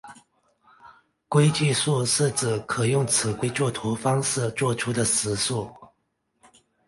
[1.29, 5.69] 规矩数是指可用尺规作图方式作出的实数。